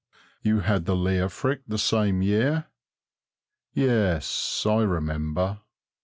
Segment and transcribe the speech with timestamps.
[0.41, 2.65] You had the Leofric the same year?
[3.71, 5.59] Yes, I remember.